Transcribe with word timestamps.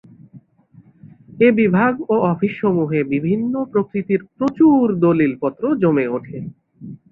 এ 1.39 1.57
বিভাগ 1.59 1.93
ও 2.09 2.15
অফিসসমূহে 2.31 2.99
বিভিন্ন 3.13 3.53
প্রকৃতির 3.71 4.21
প্রচুর 4.35 4.83
দলিলপত্র 5.03 5.63
জমে 5.81 6.05
ওঠে। 6.07 6.37